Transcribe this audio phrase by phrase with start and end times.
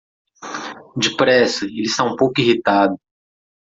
[0.97, 2.97] Depressa, ele está um pouco irritado.